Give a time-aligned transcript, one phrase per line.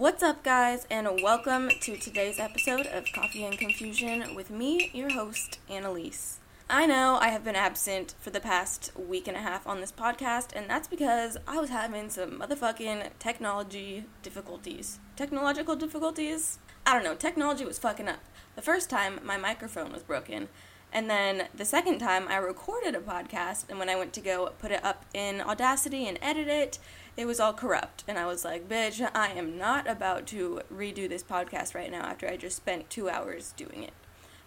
[0.00, 5.12] What's up, guys, and welcome to today's episode of Coffee and Confusion with me, your
[5.12, 6.38] host, Annalise.
[6.70, 9.92] I know I have been absent for the past week and a half on this
[9.92, 15.00] podcast, and that's because I was having some motherfucking technology difficulties.
[15.16, 16.60] Technological difficulties?
[16.86, 18.24] I don't know, technology was fucking up.
[18.56, 20.48] The first time, my microphone was broken.
[20.94, 24.50] And then the second time, I recorded a podcast, and when I went to go
[24.58, 26.78] put it up in Audacity and edit it,
[27.16, 28.04] it was all corrupt.
[28.08, 32.02] And I was like, bitch, I am not about to redo this podcast right now
[32.02, 33.92] after I just spent two hours doing it.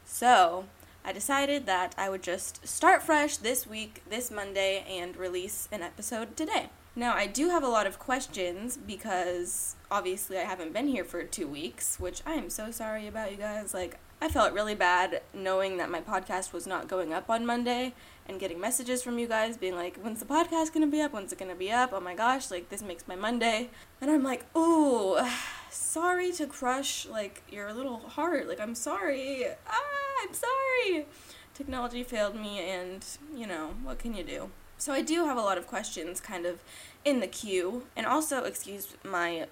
[0.06, 0.66] So
[1.06, 5.82] I decided that I would just start fresh this week, this Monday, and release an
[5.82, 6.70] episode today.
[6.96, 11.24] Now, I do have a lot of questions because obviously I haven't been here for
[11.24, 13.74] two weeks, which I am so sorry about, you guys.
[13.74, 17.94] Like, I felt really bad knowing that my podcast was not going up on Monday
[18.28, 21.14] and getting messages from you guys being like, when's the podcast gonna be up?
[21.14, 21.92] When's it gonna be up?
[21.94, 23.70] Oh my gosh, like, this makes my Monday.
[24.02, 25.18] And I'm like, ooh,
[25.70, 28.48] sorry to crush, like, your little heart.
[28.48, 29.46] Like, I'm sorry.
[29.68, 31.06] Ah, I'm sorry.
[31.54, 34.50] Technology failed me, and, you know, what can you do?
[34.78, 36.60] So I do have a lot of questions kind of
[37.06, 37.86] in the queue.
[37.96, 39.48] And also, excuse my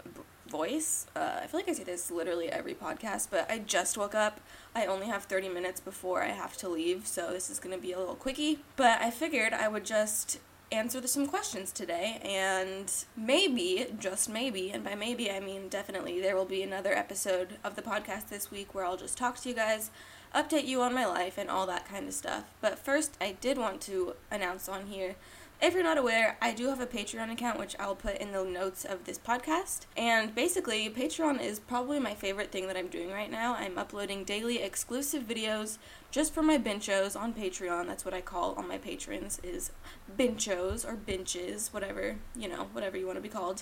[0.51, 1.07] voice.
[1.15, 4.41] Uh, I feel like I say this literally every podcast, but I just woke up.
[4.75, 7.81] I only have 30 minutes before I have to leave, so this is going to
[7.81, 8.59] be a little quickie.
[8.75, 10.39] But I figured I would just
[10.71, 16.35] answer some questions today, and maybe, just maybe, and by maybe I mean definitely, there
[16.35, 19.55] will be another episode of the podcast this week where I'll just talk to you
[19.55, 19.89] guys
[20.33, 22.45] update you on my life and all that kind of stuff.
[22.61, 25.15] But first, I did want to announce on here
[25.61, 28.43] if you're not aware, I do have a Patreon account, which I'll put in the
[28.43, 29.81] notes of this podcast.
[29.95, 33.53] And basically, Patreon is probably my favorite thing that I'm doing right now.
[33.53, 35.77] I'm uploading daily exclusive videos
[36.09, 37.85] just for my benchos on Patreon.
[37.85, 39.71] That's what I call all my patrons is
[40.17, 43.61] benchos or benches, whatever, you know, whatever you want to be called.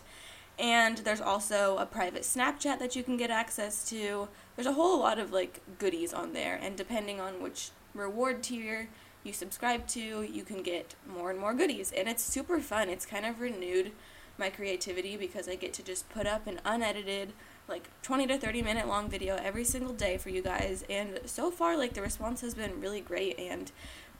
[0.59, 4.27] And there's also a private Snapchat that you can get access to.
[4.55, 8.89] There's a whole lot of like goodies on there, and depending on which reward tier
[9.23, 11.91] you subscribe to, you can get more and more goodies.
[11.95, 12.89] And it's super fun.
[12.89, 13.91] It's kind of renewed
[14.37, 17.33] my creativity because I get to just put up an unedited,
[17.67, 20.83] like 20 to 30 minute long video every single day for you guys.
[20.89, 23.71] And so far, like the response has been really great, and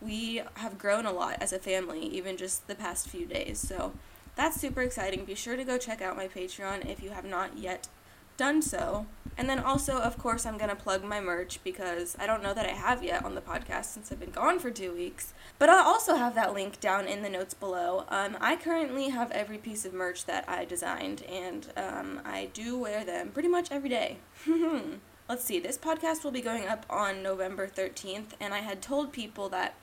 [0.01, 3.59] we have grown a lot as a family, even just the past few days.
[3.59, 3.93] So
[4.35, 5.25] that's super exciting.
[5.25, 7.87] Be sure to go check out my Patreon if you have not yet
[8.39, 9.05] done so.
[9.37, 12.53] And then also, of course, I'm going to plug my merch because I don't know
[12.53, 15.33] that I have yet on the podcast since I've been gone for two weeks.
[15.59, 18.05] But I'll also have that link down in the notes below.
[18.09, 22.77] Um, I currently have every piece of merch that I designed, and um, I do
[22.77, 24.17] wear them pretty much every day.
[25.29, 29.13] Let's see, this podcast will be going up on November 13th, and I had told
[29.13, 29.75] people that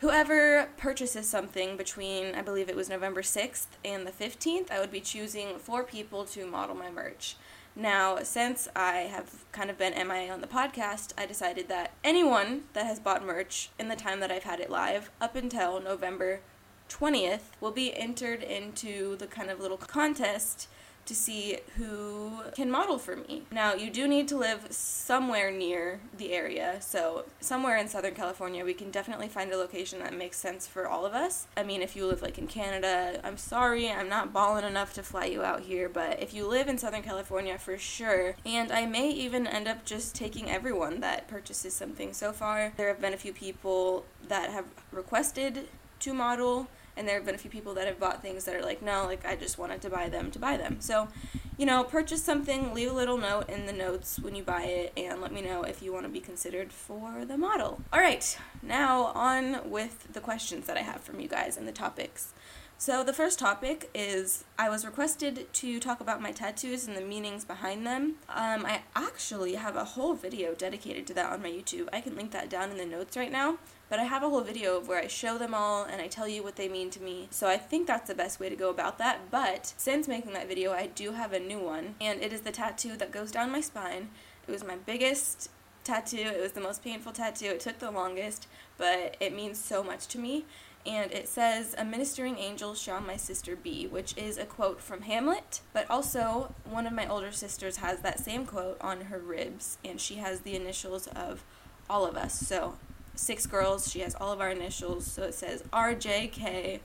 [0.00, 4.90] whoever purchases something between I believe it was November 6th and the 15th, I would
[4.90, 7.36] be choosing four people to model my merch.
[7.76, 12.64] Now, since I have kind of been MIA on the podcast, I decided that anyone
[12.72, 16.40] that has bought merch in the time that I've had it live up until November
[16.88, 20.68] 20th will be entered into the kind of little contest
[21.06, 23.42] to see who can model for me.
[23.50, 28.64] Now, you do need to live somewhere near the area, so somewhere in Southern California,
[28.64, 31.46] we can definitely find a location that makes sense for all of us.
[31.56, 35.02] I mean, if you live like in Canada, I'm sorry, I'm not balling enough to
[35.02, 38.36] fly you out here, but if you live in Southern California, for sure.
[38.44, 42.12] And I may even end up just taking everyone that purchases something.
[42.12, 45.68] So far, there have been a few people that have requested
[46.00, 48.62] to model and there have been a few people that have bought things that are
[48.62, 51.08] like no like i just wanted to buy them to buy them so
[51.56, 54.92] you know purchase something leave a little note in the notes when you buy it
[54.96, 58.38] and let me know if you want to be considered for the model all right
[58.62, 62.32] now on with the questions that i have from you guys and the topics
[62.80, 67.02] so the first topic is I was requested to talk about my tattoos and the
[67.02, 68.14] meanings behind them.
[68.30, 71.90] Um, I actually have a whole video dedicated to that on my YouTube.
[71.92, 73.58] I can link that down in the notes right now.
[73.90, 76.26] But I have a whole video of where I show them all and I tell
[76.26, 77.28] you what they mean to me.
[77.30, 79.30] So I think that's the best way to go about that.
[79.30, 82.52] But since making that video, I do have a new one, and it is the
[82.52, 84.08] tattoo that goes down my spine.
[84.48, 85.50] It was my biggest
[85.84, 86.16] tattoo.
[86.16, 87.46] It was the most painful tattoo.
[87.46, 88.46] It took the longest,
[88.78, 90.46] but it means so much to me
[90.86, 95.02] and it says, A ministering angel shall my sister be, which is a quote from
[95.02, 99.78] Hamlet, but also one of my older sisters has that same quote on her ribs,
[99.84, 101.44] and she has the initials of
[101.88, 102.38] all of us.
[102.38, 102.76] So,
[103.20, 106.80] six girls, she has all of our initials, so it says RJKACA,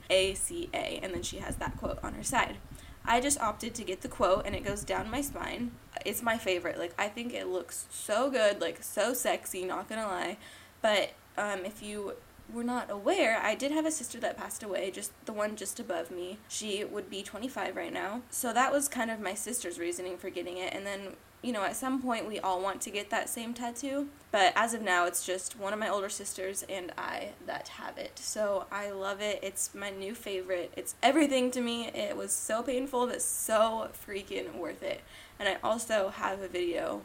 [1.02, 2.56] and then she has that quote on her side.
[3.04, 5.70] I just opted to get the quote, and it goes down my spine.
[6.04, 6.78] It's my favorite.
[6.78, 10.36] Like, I think it looks so good, like, so sexy, not gonna lie.
[10.82, 12.14] But um, if you
[12.52, 15.80] were not aware, I did have a sister that passed away, just the one just
[15.80, 16.38] above me.
[16.48, 18.22] She would be 25 right now.
[18.30, 20.74] So that was kind of my sister's reasoning for getting it.
[20.74, 24.08] And then, you know, at some point we all want to get that same tattoo.
[24.32, 27.96] But as of now, it's just one of my older sisters and I that have
[27.96, 28.18] it.
[28.18, 29.38] So I love it.
[29.42, 30.72] It's my new favorite.
[30.76, 31.88] It's everything to me.
[31.88, 35.00] It was so painful, but so freaking worth it.
[35.38, 37.02] And I also have a video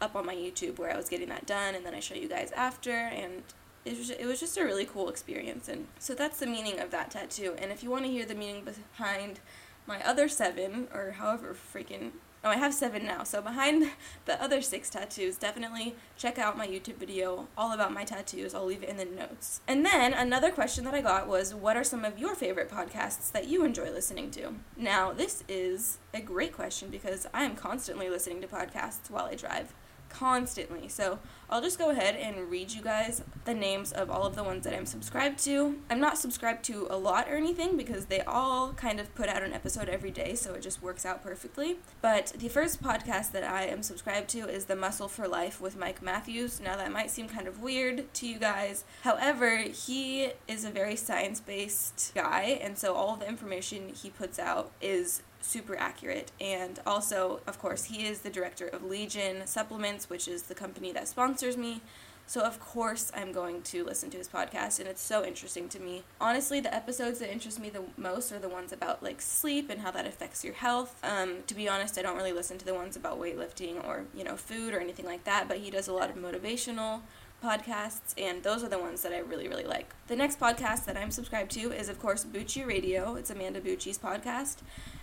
[0.00, 2.28] up on my YouTube where I was getting that done, and then I show you
[2.28, 3.42] guys after, and
[3.84, 5.68] it was, it was just a really cool experience.
[5.68, 7.54] And so that's the meaning of that tattoo.
[7.58, 9.40] And if you want to hear the meaning behind
[9.86, 12.12] my other seven, or however freaking
[12.44, 13.24] Oh, I have seven now.
[13.24, 13.90] So behind
[14.26, 18.54] the other six tattoos, definitely check out my YouTube video all about my tattoos.
[18.54, 19.62] I'll leave it in the notes.
[19.66, 23.32] And then another question that I got was, what are some of your favorite podcasts
[23.32, 24.56] that you enjoy listening to?
[24.76, 29.36] Now, this is a great question because I am constantly listening to podcasts while I
[29.36, 29.72] drive
[30.14, 30.88] constantly.
[30.88, 31.18] So
[31.50, 34.64] I'll just go ahead and read you guys the names of all of the ones
[34.64, 35.76] that I'm subscribed to.
[35.90, 39.42] I'm not subscribed to a lot or anything because they all kind of put out
[39.42, 41.78] an episode every day, so it just works out perfectly.
[42.00, 45.76] But the first podcast that I am subscribed to is The Muscle for Life with
[45.76, 46.60] Mike Matthews.
[46.60, 48.84] Now, that might seem kind of weird to you guys.
[49.02, 54.38] However, he is a very science based guy, and so all the information he puts
[54.38, 56.32] out is super accurate.
[56.40, 60.92] And also, of course, he is the director of Legion Supplements, which is the company
[60.92, 61.80] that sponsors me.
[62.26, 65.78] So, of course, I'm going to listen to his podcast, and it's so interesting to
[65.78, 66.04] me.
[66.18, 69.82] Honestly, the episodes that interest me the most are the ones about like sleep and
[69.82, 70.98] how that affects your health.
[71.04, 74.24] Um, to be honest, I don't really listen to the ones about weightlifting or, you
[74.24, 77.02] know, food or anything like that, but he does a lot of motivational
[77.44, 79.94] podcasts, and those are the ones that I really, really like.
[80.06, 83.16] The next podcast that I'm subscribed to is, of course, Bucci Radio.
[83.16, 84.56] It's Amanda Bucci's podcast,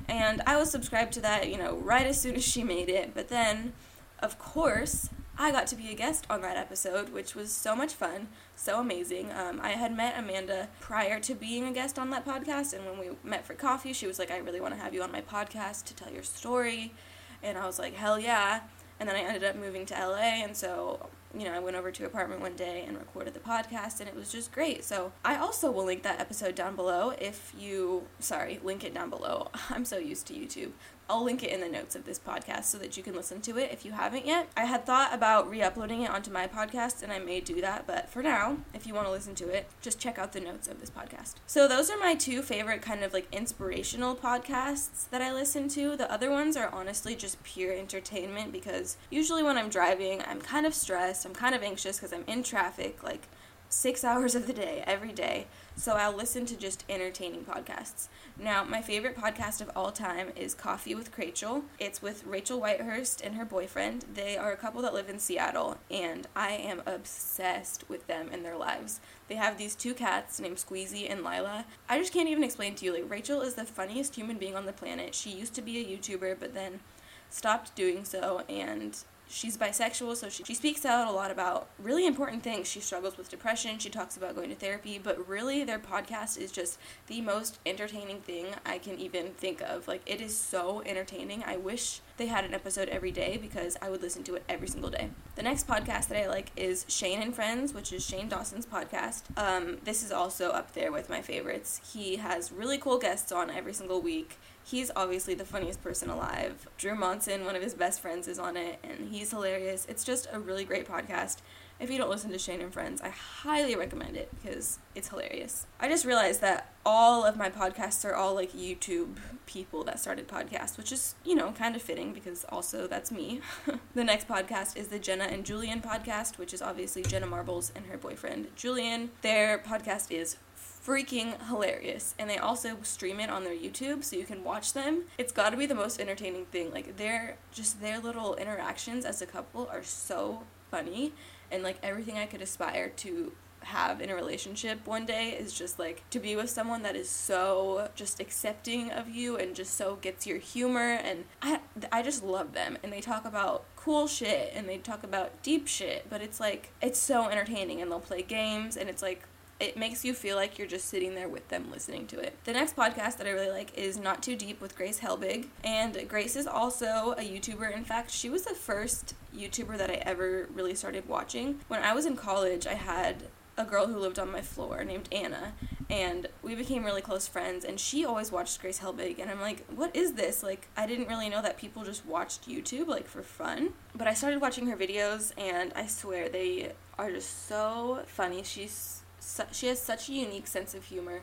[0.10, 3.14] and I was subscribed to that, you know, right as soon as she made it.
[3.14, 3.74] But then,
[4.20, 7.94] of course, I got to be a guest on that episode, which was so much
[7.94, 9.32] fun, so amazing.
[9.32, 12.98] Um, I had met Amanda prior to being a guest on that podcast, and when
[12.98, 15.22] we met for coffee, she was like, I really want to have you on my
[15.22, 16.96] podcast to tell your story.
[17.44, 18.62] And I was like, hell yeah.
[19.00, 21.92] And then I ended up moving to LA, and so you know, I went over
[21.92, 24.84] to apartment one day and recorded the podcast, and it was just great.
[24.84, 29.10] So I also will link that episode down below if you, sorry, link it down
[29.10, 29.50] below.
[29.70, 30.72] I'm so used to YouTube.
[31.12, 33.58] I'll link it in the notes of this podcast so that you can listen to
[33.58, 34.48] it if you haven't yet.
[34.56, 37.86] I had thought about re uploading it onto my podcast, and I may do that,
[37.86, 40.70] but for now, if you want to listen to it, just check out the notes
[40.70, 41.34] of this podcast.
[41.46, 45.98] So, those are my two favorite kind of like inspirational podcasts that I listen to.
[45.98, 50.66] The other ones are honestly just pure entertainment because usually when I'm driving, I'm kind
[50.66, 53.04] of stressed, I'm kind of anxious because I'm in traffic.
[53.04, 53.28] Like,
[53.68, 55.48] six hours of the day every day.
[55.76, 58.08] So I'll listen to just entertaining podcasts.
[58.38, 61.64] Now, my favorite podcast of all time is Coffee with Chrachel.
[61.80, 64.06] It's with Rachel Whitehurst and her boyfriend.
[64.14, 68.46] They are a couple that live in Seattle, and I am obsessed with them and
[68.46, 69.00] their lives.
[69.28, 71.66] They have these two cats named Squeezy and Lila.
[71.90, 72.94] I just can't even explain to you.
[72.94, 75.16] Like, Rachel is the funniest human being on the planet.
[75.16, 76.82] She used to be a YouTuber, but then
[77.30, 78.98] stopped doing so, and
[79.32, 82.68] she's bisexual, so she, she speaks out a lot about really important things.
[82.68, 86.52] She struggles with depression, she talks about going to therapy, but really, their podcast is
[86.52, 89.88] just the most entertaining thing I can even think of.
[89.88, 91.44] Like, it is so entertaining.
[91.46, 94.68] I wish they had an episode every day because I would listen to it every
[94.68, 95.10] single day.
[95.36, 99.24] The next podcast that I like is Shane and Friends, which is Shane Dawson's podcast.
[99.36, 101.82] Um, this is also up there with my favorites.
[101.92, 106.68] He has really cool guests on every single week he's obviously the funniest person alive.
[106.78, 109.86] Drew Monson, one of his best friends, is on it, and he's hilarious.
[109.90, 111.38] It's just a really great podcast.
[111.82, 115.66] If you don't listen to Shane and Friends, I highly recommend it because it's hilarious.
[115.80, 120.28] I just realized that all of my podcasts are all like YouTube people that started
[120.28, 123.42] podcasts, which is, you know, kind of fitting because also that's me.
[123.96, 127.88] the next podcast is the Jenna and Julien podcast, which is obviously Jenna Marbles and
[127.88, 129.10] her boyfriend Julien.
[129.24, 130.38] Their podcast is
[130.86, 132.14] freaking hilarious.
[132.20, 135.06] And they also stream it on their YouTube so you can watch them.
[135.18, 136.72] It's got to be the most entertaining thing.
[136.72, 141.14] Like their just their little interactions as a couple are so funny
[141.52, 143.32] and like everything I could aspire to
[143.64, 147.10] have in a relationship one day is just like to be with someone that is
[147.10, 151.60] so just accepting of you and just so gets your humor and I
[151.92, 155.68] I just love them and they talk about cool shit and they talk about deep
[155.68, 159.24] shit but it's like it's so entertaining and they'll play games and it's like
[159.62, 162.36] it makes you feel like you're just sitting there with them listening to it.
[162.46, 165.48] The next podcast that I really like is Not Too Deep with Grace Helbig.
[165.64, 167.76] And Grace is also a YouTuber.
[167.76, 171.60] In fact, she was the first YouTuber that I ever really started watching.
[171.68, 173.24] When I was in college, I had
[173.58, 175.54] a girl who lived on my floor named Anna,
[175.90, 177.64] and we became really close friends.
[177.64, 180.42] And she always watched Grace Helbig, and I'm like, what is this?
[180.42, 183.74] Like, I didn't really know that people just watched YouTube like for fun.
[183.94, 188.42] But I started watching her videos, and I swear they are just so funny.
[188.44, 191.22] She's su- she has such a unique sense of humor.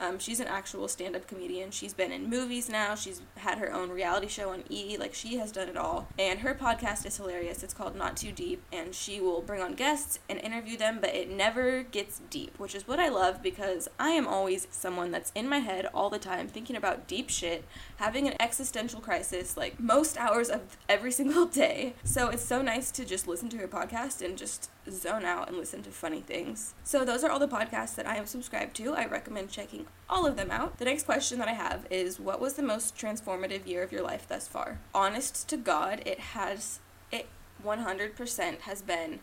[0.00, 1.70] Um, she's an actual stand up comedian.
[1.70, 2.94] She's been in movies now.
[2.94, 4.96] She's had her own reality show on E!
[4.96, 6.08] Like, she has done it all.
[6.18, 7.62] And her podcast is hilarious.
[7.62, 8.62] It's called Not Too Deep.
[8.72, 12.74] And she will bring on guests and interview them, but it never gets deep, which
[12.74, 16.18] is what I love because I am always someone that's in my head all the
[16.18, 17.66] time thinking about deep shit,
[17.96, 21.92] having an existential crisis like most hours of every single day.
[22.04, 25.56] So it's so nice to just listen to her podcast and just zone out and
[25.56, 26.74] listen to funny things.
[26.84, 28.94] So those are all the podcasts that I am subscribed to.
[28.94, 30.78] I recommend checking all of them out.
[30.78, 34.02] The next question that I have is what was the most transformative year of your
[34.02, 34.78] life thus far?
[34.94, 36.80] Honest to God, it has
[37.12, 37.26] it
[37.64, 39.20] 100% has been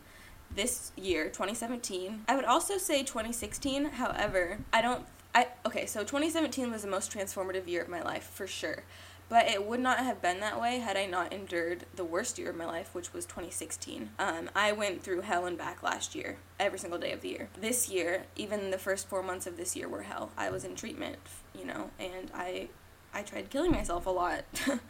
[0.54, 2.24] this year, 2017.
[2.28, 3.86] I would also say 2016.
[3.86, 8.24] However, I don't I okay, so 2017 was the most transformative year of my life
[8.24, 8.82] for sure.
[9.28, 12.50] But it would not have been that way had I not endured the worst year
[12.50, 14.10] of my life, which was 2016.
[14.18, 17.50] Um, I went through hell and back last year, every single day of the year.
[17.60, 20.30] This year, even the first four months of this year were hell.
[20.36, 21.18] I was in treatment,
[21.54, 22.68] you know, and I,
[23.12, 24.44] I tried killing myself a lot.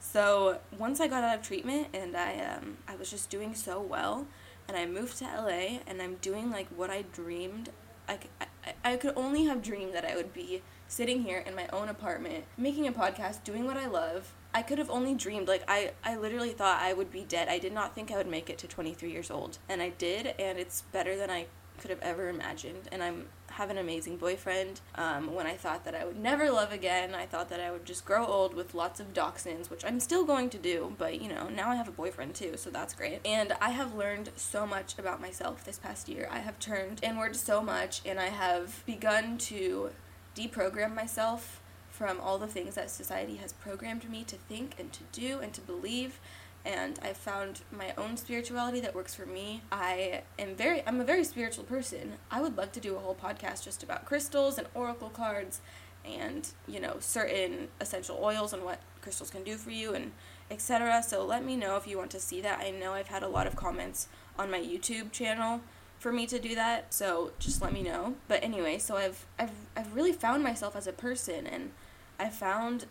[0.00, 3.80] so once I got out of treatment and I, um, I was just doing so
[3.80, 4.28] well,
[4.68, 7.70] and I moved to LA, and I'm doing like what I dreamed.
[8.08, 8.46] I, I,
[8.84, 12.44] I could only have dreamed that I would be sitting here in my own apartment,
[12.58, 14.34] making a podcast, doing what I love.
[14.52, 15.46] I could have only dreamed.
[15.46, 17.48] Like, I, I literally thought I would be dead.
[17.48, 19.58] I did not think I would make it to 23 years old.
[19.68, 21.46] And I did, and it's better than I
[21.78, 22.88] could have ever imagined.
[22.90, 24.80] And I'm have an amazing boyfriend.
[24.94, 27.84] Um, when I thought that I would never love again, I thought that I would
[27.84, 30.94] just grow old with lots of dachshunds, which I'm still going to do.
[30.96, 33.20] But you know, now I have a boyfriend too, so that's great.
[33.24, 36.28] And I have learned so much about myself this past year.
[36.30, 39.90] I have turned inward so much, and I have begun to
[40.36, 41.60] deprogram myself
[41.90, 45.52] from all the things that society has programmed me to think and to do and
[45.52, 46.18] to believe
[46.64, 49.62] and I found my own spirituality that works for me.
[49.72, 52.14] I am very I'm a very spiritual person.
[52.30, 55.60] I would love to do a whole podcast just about crystals and oracle cards
[56.04, 60.12] and, you know, certain essential oils and what crystals can do for you and
[60.50, 61.02] etc.
[61.02, 62.60] So let me know if you want to see that.
[62.60, 64.08] I know I've had a lot of comments
[64.38, 65.60] on my YouTube channel
[66.00, 66.92] for me to do that.
[66.92, 68.14] So just let me know.
[68.26, 71.70] But anyway, so I've I've I've really found myself as a person and
[72.18, 72.86] I found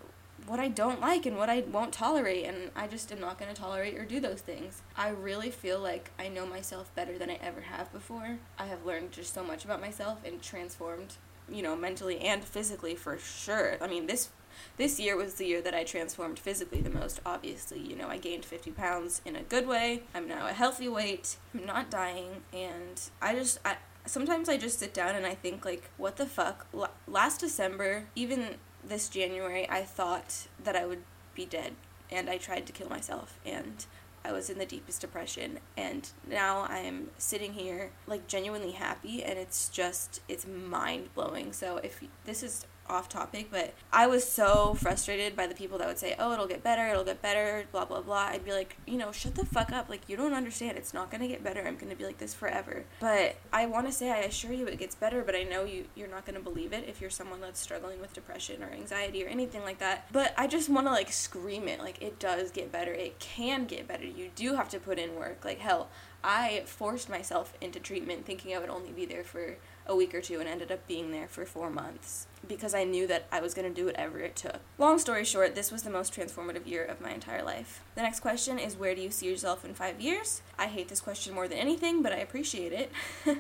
[0.46, 3.54] what I don't like and what I won't tolerate and I just am not going
[3.54, 4.82] to tolerate or do those things.
[4.96, 8.38] I really feel like I know myself better than I ever have before.
[8.58, 11.16] I have learned just so much about myself and transformed,
[11.52, 13.78] you know, mentally and physically for sure.
[13.82, 14.30] I mean, this
[14.78, 17.80] this year was the year that I transformed physically the most, obviously.
[17.80, 20.04] You know, I gained 50 pounds in a good way.
[20.14, 21.38] I'm now a healthy weight.
[21.54, 22.44] I'm not dying.
[22.54, 26.26] And I just, I, sometimes I just sit down and I think, like, what the
[26.26, 26.68] fuck?
[26.74, 31.04] L- last December, even this January, I thought that I would
[31.36, 31.74] be dead.
[32.12, 33.40] And I tried to kill myself.
[33.46, 33.86] And
[34.24, 39.40] I was in the deepest depression and now I'm sitting here like genuinely happy and
[39.40, 41.54] it's just it's mind blowing.
[41.54, 45.88] So if this is off topic, but I was so frustrated by the people that
[45.88, 48.30] would say, "Oh, it'll get better, it'll get better," blah blah blah.
[48.32, 49.90] I'd be like, you know, shut the fuck up.
[49.90, 50.78] Like you don't understand.
[50.78, 51.66] It's not gonna get better.
[51.66, 52.86] I'm gonna be like this forever.
[53.00, 55.24] But I want to say, I assure you, it gets better.
[55.24, 58.14] But I know you you're not gonna believe it if you're someone that's struggling with
[58.14, 60.08] depression or anxiety or anything like that.
[60.12, 61.80] But I just want to like scream it.
[61.80, 62.94] Like it does get better.
[62.94, 64.06] It can get better.
[64.06, 65.46] You do have to put in work.
[65.46, 65.90] Like hell,
[66.24, 70.22] I forced myself into treatment thinking I would only be there for a week or
[70.22, 73.54] two and ended up being there for four months because I knew that I was
[73.54, 74.60] going to do whatever it took.
[74.78, 77.84] Long story short, this was the most transformative year of my entire life.
[77.96, 80.42] The next question is Where do you see yourself in five years?
[80.58, 82.92] I hate this question more than anything, but I appreciate it.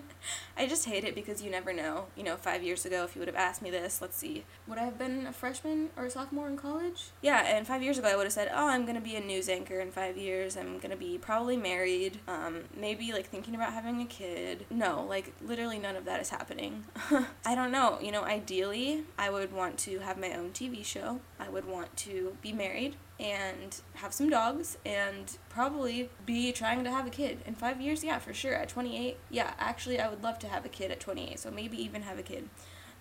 [0.58, 2.06] I just hate it because you never know.
[2.16, 4.78] You know, five years ago, if you would have asked me this, let's see, would
[4.78, 7.06] I have been a freshman or a sophomore in college?
[7.22, 9.22] Yeah, and five years ago, I would have said, Oh, I'm going to be a
[9.22, 10.58] news anchor in five years.
[10.58, 14.66] I'm going to be probably married, um, maybe like thinking about having a kid.
[14.70, 16.86] No, like literally none of that is happening.
[17.46, 17.98] I don't know.
[18.02, 21.20] You know, ideally, I would want to have my own TV show.
[21.40, 26.92] I would want to be married and have some dogs and probably be trying to
[26.92, 27.40] have a kid.
[27.46, 28.54] In five years, yeah, for sure.
[28.54, 31.82] At 28, yeah, actually, I would love to have a kid at 28, so maybe
[31.82, 32.50] even have a kid.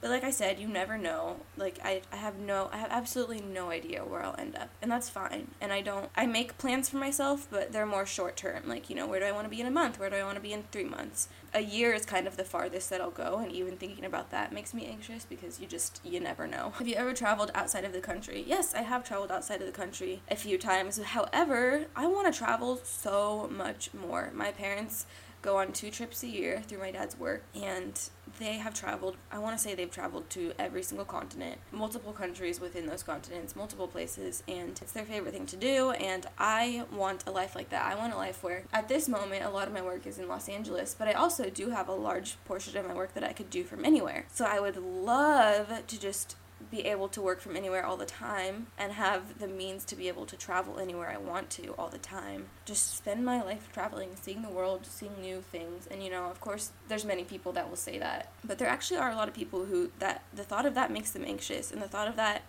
[0.01, 1.39] But like I said, you never know.
[1.57, 4.71] Like I, I have no I have absolutely no idea where I'll end up.
[4.81, 5.49] And that's fine.
[5.61, 8.63] And I don't I make plans for myself, but they're more short term.
[8.67, 9.99] Like, you know, where do I want to be in a month?
[9.99, 11.29] Where do I want to be in 3 months?
[11.53, 14.53] A year is kind of the farthest that I'll go, and even thinking about that
[14.53, 16.75] makes me anxious because you just you never know.
[16.79, 18.45] Have you ever traveled outside of the country?
[18.47, 21.01] Yes, I have traveled outside of the country a few times.
[21.03, 24.31] However, I want to travel so much more.
[24.35, 25.07] My parents
[25.43, 27.99] go on two trips a year through my dad's work and
[28.39, 32.61] they have traveled, I want to say they've traveled to every single continent, multiple countries
[32.61, 35.91] within those continents, multiple places, and it's their favorite thing to do.
[35.91, 37.85] And I want a life like that.
[37.85, 40.29] I want a life where, at this moment, a lot of my work is in
[40.29, 43.33] Los Angeles, but I also do have a large portion of my work that I
[43.33, 44.27] could do from anywhere.
[44.33, 46.37] So I would love to just
[46.71, 50.09] be able to work from anywhere all the time and have the means to be
[50.09, 52.47] able to travel anywhere I want to all the time.
[52.65, 55.87] Just spend my life traveling, seeing the world, seeing new things.
[55.91, 58.99] And you know, of course, there's many people that will say that, but there actually
[58.99, 61.81] are a lot of people who that the thought of that makes them anxious and
[61.81, 62.43] the thought of that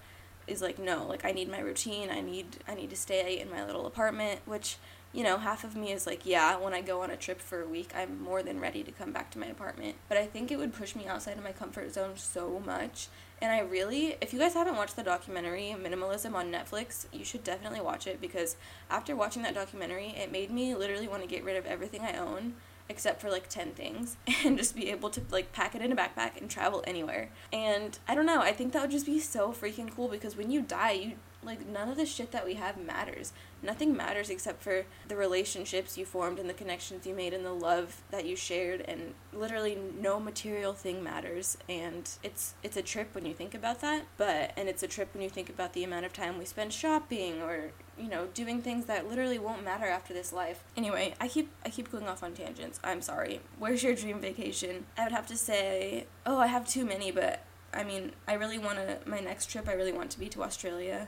[0.47, 2.09] is like no, like I need my routine.
[2.09, 4.77] I need I need to stay in my little apartment, which
[5.13, 7.61] you know, half of me is like, yeah, when I go on a trip for
[7.61, 9.95] a week, I'm more than ready to come back to my apartment.
[10.07, 13.07] But I think it would push me outside of my comfort zone so much
[13.41, 17.43] and I really, if you guys haven't watched the documentary Minimalism on Netflix, you should
[17.43, 18.57] definitely watch it because
[18.89, 22.17] after watching that documentary, it made me literally want to get rid of everything I
[22.17, 22.55] own
[22.89, 25.95] except for like 10 things and just be able to like pack it in a
[25.95, 27.29] backpack and travel anywhere.
[27.53, 30.51] And I don't know, I think that would just be so freaking cool because when
[30.51, 31.11] you die, you
[31.43, 33.33] like none of the shit that we have matters.
[33.61, 37.53] Nothing matters except for the relationships you formed and the connections you made and the
[37.53, 41.57] love that you shared and literally no material thing matters.
[41.67, 45.13] And it's it's a trip when you think about that but and it's a trip
[45.13, 48.61] when you think about the amount of time we spend shopping or you know doing
[48.61, 50.63] things that literally won't matter after this life.
[50.75, 52.79] Anyway i keep i keep going off on tangents.
[52.83, 53.41] I'm sorry.
[53.57, 54.85] Where's your dream vacation?
[54.97, 58.57] I would have to say oh i have too many but I mean, I really
[58.57, 61.07] want to, my next trip, I really want to be to Australia.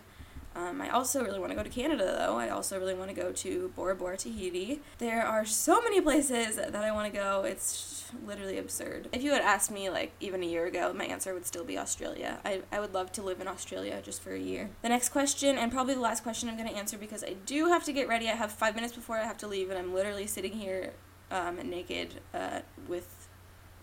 [0.55, 2.37] Um, I also really want to go to Canada, though.
[2.37, 4.81] I also really want to go to Bora Bora, Tahiti.
[4.97, 7.43] There are so many places that I want to go.
[7.45, 9.07] It's literally absurd.
[9.13, 11.77] If you had asked me, like, even a year ago, my answer would still be
[11.77, 12.39] Australia.
[12.43, 14.69] I, I would love to live in Australia just for a year.
[14.81, 17.67] The next question, and probably the last question I'm going to answer because I do
[17.67, 18.27] have to get ready.
[18.27, 20.91] I have five minutes before I have to leave, and I'm literally sitting here
[21.31, 23.20] um, naked uh, with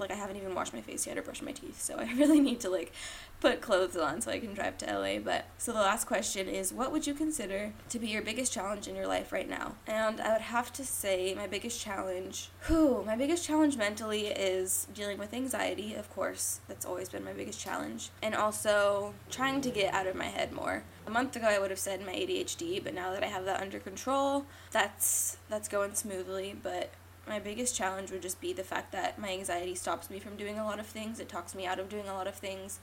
[0.00, 2.40] like I haven't even washed my face yet or brushed my teeth, so I really
[2.40, 2.92] need to like
[3.40, 5.18] put clothes on so I can drive to LA.
[5.18, 8.88] But so the last question is what would you consider to be your biggest challenge
[8.88, 9.74] in your life right now?
[9.86, 14.86] And I would have to say my biggest challenge, whew, my biggest challenge mentally is
[14.94, 16.60] dealing with anxiety, of course.
[16.68, 18.10] That's always been my biggest challenge.
[18.22, 20.82] And also trying to get out of my head more.
[21.06, 23.60] A month ago I would have said my ADHD, but now that I have that
[23.60, 26.90] under control, that's that's going smoothly, but
[27.28, 30.58] my biggest challenge would just be the fact that my anxiety stops me from doing
[30.58, 31.20] a lot of things.
[31.20, 32.78] It talks me out of doing a lot of things.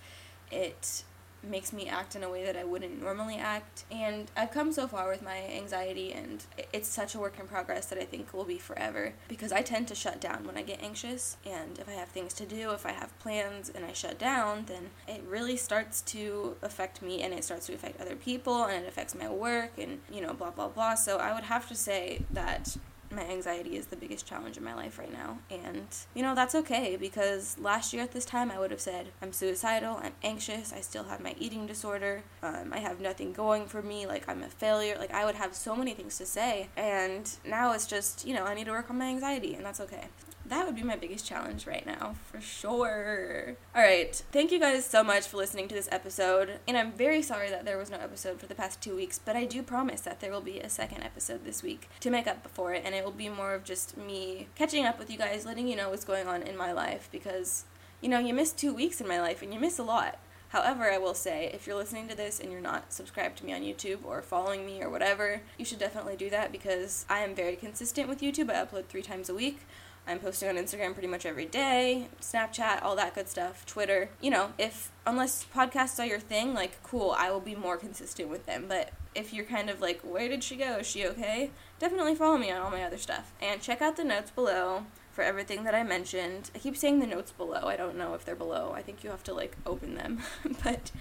[0.52, 1.04] It
[1.50, 3.86] makes me act in a way that I wouldn't normally act.
[3.92, 7.86] And I've come so far with my anxiety, and it's such a work in progress
[7.88, 10.82] that I think will be forever because I tend to shut down when I get
[10.82, 11.38] anxious.
[11.46, 14.66] And if I have things to do, if I have plans and I shut down,
[14.68, 18.84] then it really starts to affect me and it starts to affect other people and
[18.84, 20.96] it affects my work and, you know, blah, blah, blah.
[20.96, 22.78] So I would have to say that
[23.16, 25.40] my anxiety is the biggest challenge in my life right now.
[25.50, 29.08] And, you know, that's okay because last year at this time I would have said,
[29.22, 33.66] I'm suicidal, I'm anxious, I still have my eating disorder, um, I have nothing going
[33.66, 34.98] for me, like I'm a failure.
[34.98, 36.70] Like I would have so many things to say.
[36.76, 39.80] And now it's just, you know, I need to work on my anxiety, and that's
[39.82, 40.08] okay
[40.48, 43.56] that would be my biggest challenge right now, for sure.
[43.76, 46.60] All right, thank you guys so much for listening to this episode.
[46.68, 49.36] And I'm very sorry that there was no episode for the past two weeks, but
[49.36, 52.48] I do promise that there will be a second episode this week to make up
[52.50, 52.84] for it.
[52.86, 55.76] And it will be more of just me catching up with you guys, letting you
[55.76, 57.66] know what's going on in my life because,
[58.02, 60.20] you know, you miss two weeks in my life and you miss a lot.
[60.50, 63.54] However, I will say, if you're listening to this and you're not subscribed to me
[63.54, 67.36] on YouTube or following me or whatever, you should definitely do that because I am
[67.36, 68.50] very consistent with YouTube.
[68.50, 69.62] I upload three times a week.
[70.08, 74.10] I'm posting on Instagram pretty much every day, Snapchat, all that good stuff, Twitter.
[74.22, 78.30] You know, if unless podcasts are your thing, like cool, I will be more consistent
[78.30, 78.66] with them.
[78.68, 80.78] But if you're kind of like, where did she go?
[80.78, 81.50] Is she okay?
[81.80, 83.34] Definitely follow me on all my other stuff.
[83.42, 84.86] And check out the notes below
[85.16, 86.52] for everything that I mentioned.
[86.54, 87.62] I keep saying the notes below.
[87.64, 88.74] I don't know if they're below.
[88.76, 90.20] I think you have to like open them.
[90.64, 90.92] but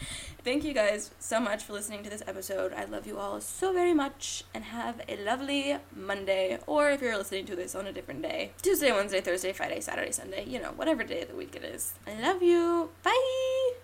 [0.45, 2.73] thank you guys so much for listening to this episode.
[2.73, 7.19] I love you all so very much and have a lovely Monday or if you're
[7.19, 8.53] listening to this on a different day.
[8.63, 11.95] Tuesday, Wednesday, Thursday, Friday, Saturday, Sunday, you know, whatever day of the week it is.
[12.07, 12.91] I love you.
[13.03, 13.64] Bye.